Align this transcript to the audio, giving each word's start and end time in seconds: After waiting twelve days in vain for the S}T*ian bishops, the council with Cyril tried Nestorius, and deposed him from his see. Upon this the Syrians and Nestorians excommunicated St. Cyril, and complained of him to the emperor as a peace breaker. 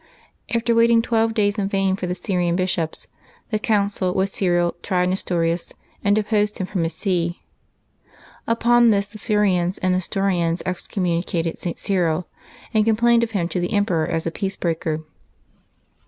After 0.51 0.73
waiting 0.73 1.03
twelve 1.03 1.35
days 1.35 1.59
in 1.59 1.67
vain 1.67 1.95
for 1.95 2.07
the 2.07 2.13
S}T*ian 2.17 2.55
bishops, 2.55 3.07
the 3.51 3.59
council 3.59 4.15
with 4.15 4.33
Cyril 4.33 4.73
tried 4.81 5.09
Nestorius, 5.09 5.73
and 6.03 6.15
deposed 6.15 6.57
him 6.57 6.65
from 6.65 6.81
his 6.81 6.95
see. 6.95 7.43
Upon 8.47 8.89
this 8.89 9.05
the 9.05 9.19
Syrians 9.19 9.77
and 9.77 9.93
Nestorians 9.93 10.63
excommunicated 10.65 11.59
St. 11.59 11.77
Cyril, 11.77 12.27
and 12.73 12.83
complained 12.83 13.21
of 13.21 13.33
him 13.37 13.47
to 13.49 13.59
the 13.59 13.73
emperor 13.73 14.07
as 14.07 14.25
a 14.25 14.31
peace 14.31 14.55
breaker. 14.55 15.03